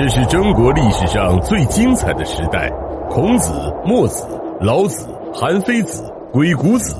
[0.00, 2.70] 这是中国历史上最精彩的时代，
[3.10, 3.52] 孔子、
[3.84, 4.24] 墨子、
[4.60, 6.94] 老子、韩非子、鬼谷子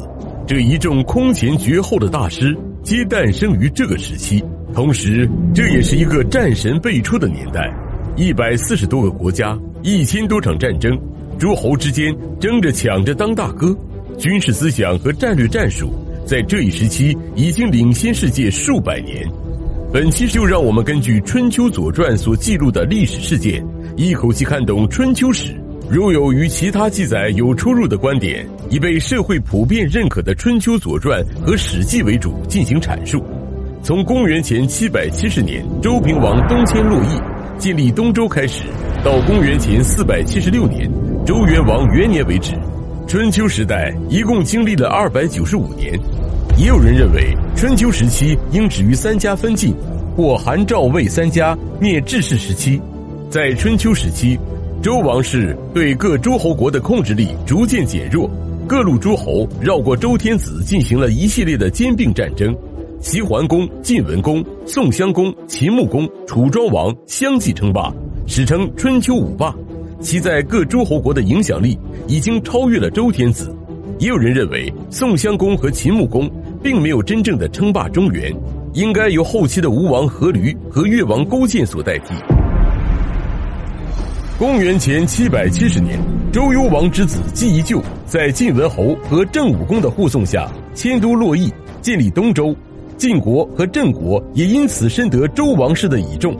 [0.48, 4.44] 这一众空前绝后的大师，皆诞生于这个时期。
[4.74, 7.72] 同时，这也是一个战神辈出的年代，
[8.16, 10.98] 一百四十多个国家，一千多场战争，
[11.38, 13.72] 诸侯之间争着抢着当大哥，
[14.18, 15.92] 军事思想和战略战术
[16.26, 19.24] 在这一时期已经领先世界数百年。
[19.90, 23.64] 本期就让我们根据《春秋左传》所记录的历史事件，
[23.96, 25.54] 一口气看懂春秋史。
[25.88, 33.24] 如有与其他记载有出入的观点，以被社会普遍认可的《春秋左传》和《史记》为主进行阐述。
[33.82, 37.18] 从公元前七百七十年周平王东迁洛邑，
[37.58, 38.64] 建立东周开始，
[39.02, 40.86] 到公元前四百七十六年
[41.24, 42.52] 周元王元年为止，
[43.06, 45.98] 春秋时代一共经历了二百九十五年。
[46.58, 49.72] 也有人认为，春秋时期应止于三家分晋，
[50.16, 52.80] 或韩赵魏三家灭智氏时期。
[53.30, 54.36] 在春秋时期，
[54.82, 58.28] 周王室对各诸侯国的控制力逐渐减弱，
[58.66, 62.52] 各路诸侯绕过周天子进行了一系列的兼并战争。
[63.00, 67.94] 齐桓公、晋文公、宋襄公、秦穆公、楚庄王相继称霸，
[68.26, 69.54] 史称春秋五霸。
[70.00, 73.54] 其在各诸侯国的影响力已经超越了周天子。
[74.00, 76.28] 也有人认为，宋襄公和秦穆公。
[76.62, 78.34] 并没有真正的称霸中原，
[78.74, 82.14] 应该由后期的吴王阖闾和越王勾践所代替。
[84.38, 85.98] 公元前七百七十年，
[86.32, 92.54] 周幽王之子季宜臼在晋文侯和郑武公的护送下迁都洛邑，建立东周。
[92.96, 96.36] 晋国和郑国也因此深得周王室的倚重。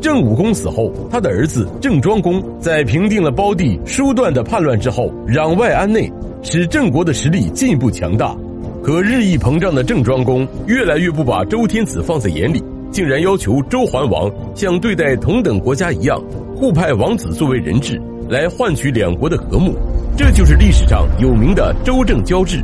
[0.00, 6.10] 郑武公死后，他的儿子郑庄公在平定了胞弟叔段的叛乱之后，攘外安内，
[6.42, 8.36] 使郑国的实力进一步强大。
[8.82, 16.18] 可日益膨胀的郑庄公越来越不把周天子放在眼里，竟然要求周桓王像对待同等国家一样，
[16.56, 19.74] 互派王子作为人质，来换取两国的和睦。
[20.16, 22.62] 这就是历史上有名的周郑交质。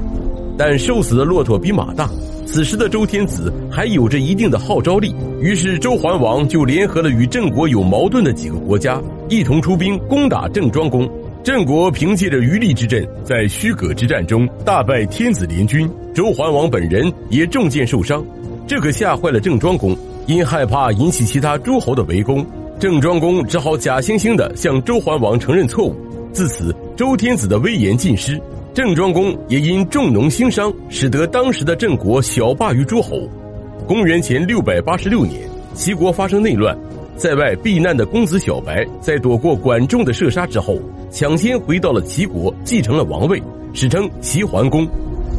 [0.58, 2.08] 但瘦死的骆驼比马大，
[2.46, 11.06] 此时的周天子还有着一定的号召力，于是周桓王就联合了与郑国有矛盾的几个国家，一同出兵攻打郑庄公。
[11.46, 18.26] 郑国凭借着余力之阵，在虚葛之战中大败天子联军，周桓王本人也中箭受伤，
[18.66, 19.96] 这可吓坏了郑庄公。
[20.26, 22.44] 因害怕引起其他诸侯的围攻，
[22.80, 25.94] 郑庄公只好假惺惺地向周桓王承认错误。
[26.32, 28.42] 自此，周天子的威严尽失。
[28.74, 33.20] 郑庄公也因重农兴商，使得当时的郑国小霸于诸侯。
[33.86, 36.76] 公元前六百八十六年，齐国发生内乱。
[37.16, 40.78] 在外避难的公子小白，在躲过管仲的射杀之后，
[41.10, 44.86] 抢先回到了齐国，继承了王位，史称齐桓公。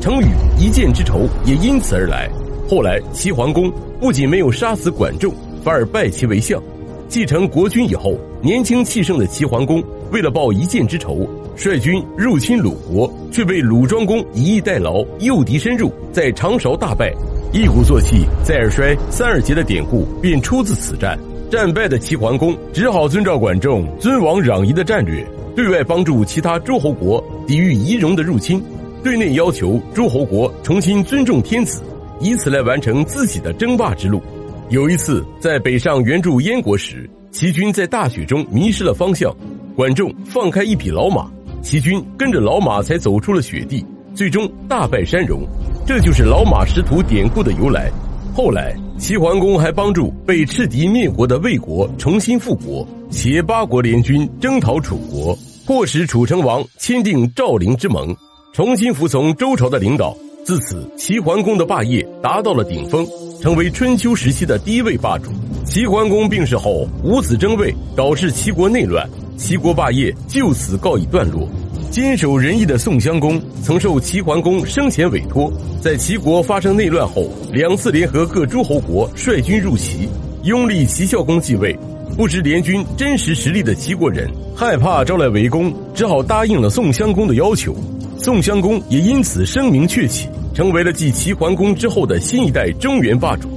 [0.01, 0.25] 成语
[0.59, 2.27] “一箭之仇”也因此而来。
[2.67, 5.31] 后来，齐桓公不仅没有杀死管仲，
[5.63, 6.61] 反而拜其为相。
[7.07, 17.13] 继承国君以后，年轻气盛的齐桓公为了报一箭之仇，率军入侵鲁国，却被鲁庄公以逸待劳，诱敌深入，在长勺大败。
[17.53, 21.17] 一鼓作气，再而衰，三而竭的典故便出自此战。
[21.49, 25.25] 战败的齐桓公只好遵照管仲尊王攘夷的战略，
[25.55, 28.61] 对外帮助其他诸侯国抵御夷戎的入侵，
[29.01, 31.81] 对内要求诸侯国重新尊重天子，
[32.19, 34.21] 以此来完成自己的争霸之路。
[34.69, 39.33] 有一次在北上援助燕国时，齐军在大雪中迷失了方向，
[39.73, 41.31] 管仲放开一匹老马，
[41.61, 45.47] 齐军跟着老马才走出了雪地，最终大败山戎。
[45.85, 47.89] 这就是老马识途典故的由来。
[48.35, 48.75] 后来。
[48.97, 55.37] 齐桓公还帮助被赤敌灭国的魏国重新复国，且八国联军征讨楚国，
[55.67, 58.15] 迫使楚成王签订赵陵之盟，
[58.53, 60.17] 重新服从周朝的领导。
[60.43, 63.05] 自此，齐桓公的霸业达到了顶峰，
[63.39, 65.31] 成为春秋时期的第一位霸主。
[65.63, 71.47] 齐桓公病逝后，五子争位，导致齐国内乱，齐国霸业就此告一段落。
[71.89, 80.07] 坚守仁义的宋襄公曾受齐桓公生前委托，在齐国发生内乱后，两次联合各诸侯国率军入齐。
[80.43, 81.77] 拥立齐孝公继位，
[82.15, 87.75] 不知联军真实实力的齐国人害怕招来围攻，只好答应了宋襄公的要求。
[88.17, 93.49] 宋襄公也因此声名鹊起，成为了继齐桓公之后的新一代中原霸主。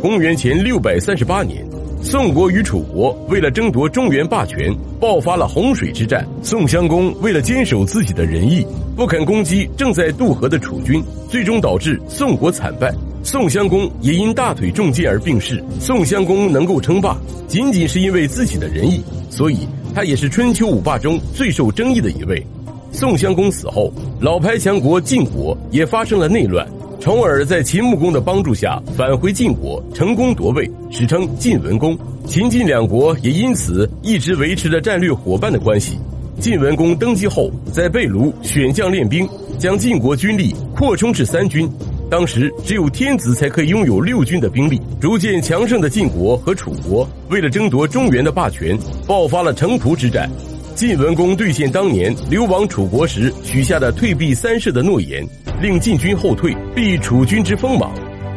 [0.00, 1.71] 公元前六百三十八年。
[2.04, 6.26] 宋国与楚国为了争夺中原霸权，爆发了洪水之战。
[6.42, 8.66] 宋襄公为了坚守自己的仁义，
[8.96, 12.92] 不肯攻击正在渡河的楚军，最终导致宋国惨败。
[13.22, 15.62] 宋襄公也因大腿中箭而病逝。
[15.78, 17.16] 宋襄公能够称霸，
[17.46, 19.00] 仅仅是因为自己的仁义，
[19.30, 19.58] 所以
[19.94, 22.44] 他也是春秋五霸中最受争议的一位。
[22.90, 26.66] 宋襄公死后，老牌强国晋国也发生了内乱。
[27.02, 31.98] 重耳在秦穆公的帮助下返回晋国，成功夺位，史称晋文公。
[32.28, 35.98] 秦晋两国也因此一直维持着战略伙伴的关系。
[36.38, 39.28] 晋文公登基后，在贝卢选将练兵，
[39.58, 41.68] 将晋国军力扩充至三军。
[42.08, 44.80] 当时只有天子才可以拥有六军的兵力。
[45.00, 48.78] 逐渐强盛的晋国和楚国，为了争夺中原的霸权，
[49.08, 50.30] 爆发了城濮之战。
[50.76, 55.26] 晋文公兑现当年流亡楚国时许下的退避三舍的诺言，
[55.62, 57.92] 令晋军后退，避楚军之锋芒。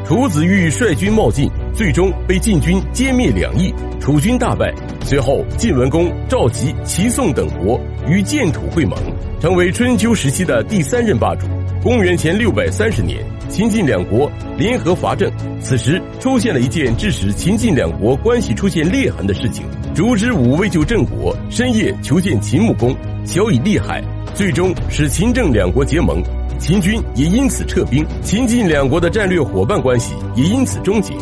[0.05, 4.71] 楚子玉率军冒进，最终被晋军歼灭两翼，楚军大败。
[5.03, 8.95] 随后，晋文公召集齐、宋等国与建土会盟，
[9.41, 11.47] 成为春秋时期的第三任霸主。
[11.81, 15.27] 公元前六百三十年，秦晋两国联合伐郑。
[15.59, 22.95] 此时出现了一件致使秦晋两国关系出现裂痕的事情：烛之武为救郑国，深夜求见秦穆公，
[23.25, 24.03] 小以利害，
[24.35, 26.21] 最终使秦郑两国结盟。
[26.57, 31.13] 秦军也因此撤兵，秦晋两国的战略伙伴关系也因此终结。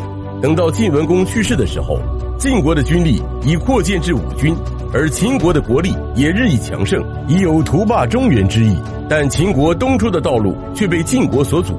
[0.42, 2.00] 等到晋文公去世的时候，
[2.38, 4.56] 晋国的军力已扩建至五军。
[4.94, 8.78] 而秦国的国力也日益强盛，已有图霸中原之意。
[9.10, 11.74] 但秦国东出的道路却被晋国所阻，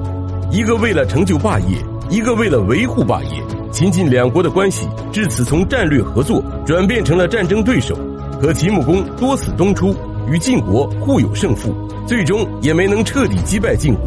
[0.51, 1.77] 一个为了成就霸业，
[2.09, 3.41] 一个为了维护霸业。
[3.71, 7.97] 秦晋两国的关系至此从战略合作转变成了战争对手。
[8.41, 9.95] 可秦穆公多次东出，
[10.29, 11.73] 与晋国互有胜负，
[12.07, 14.03] 最终也没能彻底击败晋国。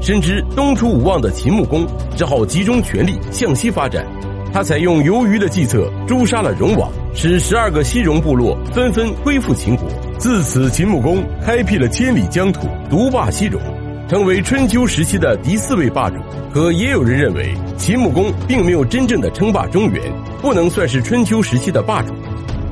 [0.00, 1.86] 深知东出无望的秦穆公，
[2.16, 4.06] 只好集中全力向西发展。
[4.52, 6.90] 他采用游鱼的计策，诛杀了戎王。
[7.14, 13.58] 使十二个西戎部落纷纷归附秦国，自此秦穆公开辟了千里疆土，独霸西戎，
[14.06, 16.16] 成为春秋时期的第四位霸主。
[16.52, 20.02] 可也有人认为，秦穆公并没有真正的称霸中原，
[20.42, 22.12] 不能算是春秋时期的霸主。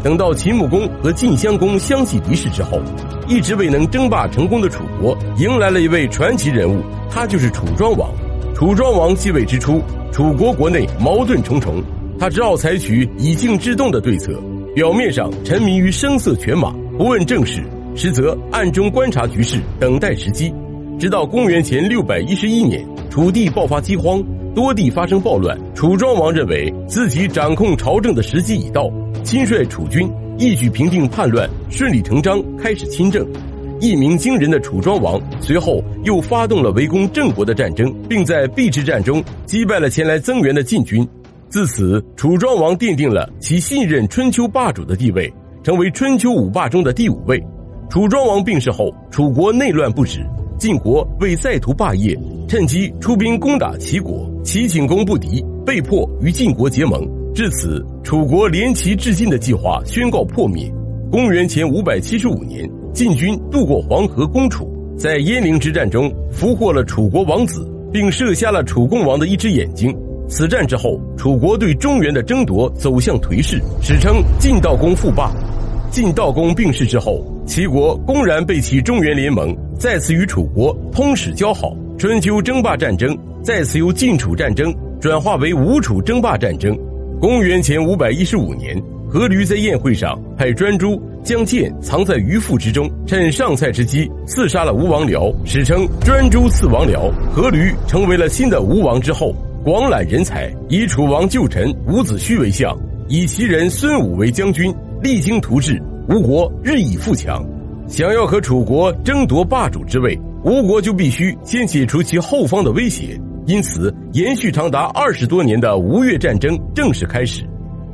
[0.04, 2.78] 等到秦穆公和晋襄公相继离世之后，
[3.26, 8.06] 一直未能争霸成功的楚国迎来了一位传奇人物，他就是楚庄王。
[8.54, 9.80] 楚庄王继位之初，
[10.12, 11.82] 楚国国内矛盾重重。
[12.18, 14.38] 他只好采取以静制动的对策，
[14.74, 17.62] 表面上沉迷于声色犬马，不问政事，
[17.96, 20.52] 实则暗中观察局势，等待时机。
[20.98, 24.22] 直到公元前六百一十一年，楚地爆发饥荒，
[24.54, 28.88] 多地发生暴乱，楚庄王认为自己掌控朝政的时机已到，
[29.24, 30.08] 亲率楚军
[30.38, 33.26] 一举平定叛乱，顺理成章开始亲政。
[33.80, 41.06] 一鸣惊人的楚庄王随后又发动了围攻郑国的战争，并在邲之战中击败了前来增援的晋军。
[41.48, 45.30] 自此，楚庄王奠定了其信任春秋霸主的地位，
[45.64, 47.42] 成为春秋五霸中的第五位。
[47.90, 50.24] 楚庄王病逝后，楚国内乱不止，
[50.64, 52.18] 晋国为再图霸业，
[52.48, 57.06] 趁机出兵攻打齐国，齐景公不敌，被迫与晋国结盟。
[57.34, 60.72] 至此，楚国连齐至晋的计划宣告破灭。
[61.12, 64.66] 公元前五百七十五年，晋军渡过黄河攻楚，
[64.96, 69.94] 在鄢陵之战中俘获了楚国王子，并射瞎了楚共王的一只眼睛。
[70.30, 75.30] 此战之后，楚国对中原的争夺走向颓势，史称晋悼公复霸。
[75.90, 81.76] 晋悼公病逝之后，齐国公然背弃中原联盟，再次与楚国通使交好。
[81.96, 86.76] 春秋争霸战争再次由晋楚战争转化为吴楚争霸战争。
[87.20, 88.76] 公元前五百一十五年，
[89.12, 97.12] 阖闾在宴会上派专诸将剑藏在鱼腹之中，趁上菜之机刺杀了吴王僚，史称专诸刺王僚。
[97.34, 99.34] 阖闾成为了新的吴王之后。
[99.64, 102.76] 广揽人才，以楚王旧臣伍子胥为相，
[103.08, 104.70] 以其人孙武为将军，
[105.02, 107.42] 励精图治，吴国日益富强。
[107.86, 113.20] 想要和楚国争夺霸主之位，吴国就必须先解除其后方的威胁。
[113.46, 117.44] 因此，延续长达二十多年的吴越战争正式开始。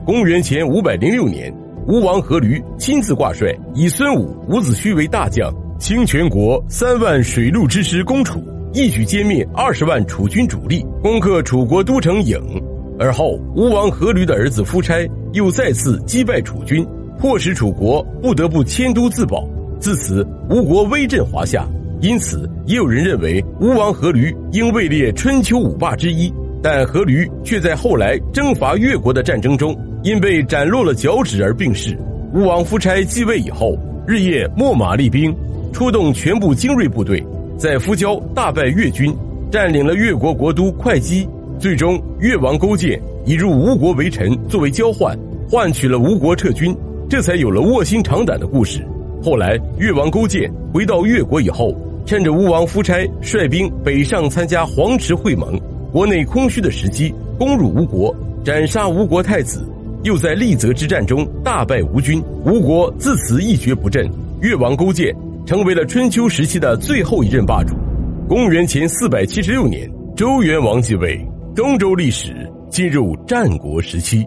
[0.06, 1.52] 公元前五百零六年，
[1.88, 8.40] 吴王阖闾亲自挂帅，以孙武、伍子胥为大将，倾全国三万水陆之师攻楚。
[8.72, 12.40] 一举歼灭二十万楚军主力，攻克楚国都城郢。
[12.96, 16.86] 而后，吴王阖闾的儿子夫差又再次击败楚军，
[17.18, 19.44] 迫使楚国不得不迁都自保。
[19.80, 21.66] 自此，吴国威震华夏。
[22.02, 26.32] 因此，也有人认为吴王阖闾应位列春秋五霸之一。
[26.62, 31.98] 但阖闾却在后来征伐越国的战争中，因被斩落了脚趾而病逝。
[32.34, 33.74] 吴王夫差继位以后，
[34.06, 35.34] 日夜秣马厉兵，
[35.72, 37.24] 出动全部精锐部队。
[37.56, 39.14] 在夫交大败越军，
[39.50, 41.26] 占领了越国国都会稽，
[41.58, 45.18] 最终越王勾践以入吴国为臣作为交换，
[45.50, 46.76] 换取了吴国撤军，
[47.08, 48.86] 这才有了卧薪尝胆的故事。
[49.22, 51.74] 后来越王勾践回到越国以后，
[52.06, 55.58] 趁着吴王夫差率兵北上参加黄池会盟，
[55.92, 59.66] 国内空虚的时机，攻入吴国，斩杀吴国太子，
[60.02, 64.08] 又在利泽之战中大败吴军，吴国自此一蹶不振。
[64.40, 65.14] 越王勾践。
[65.46, 67.74] 成为了春秋时期的最后一任霸主。
[68.28, 71.18] 公元前四百七十六年，周元王继位，
[71.56, 74.24] 东周历史进入战国时期。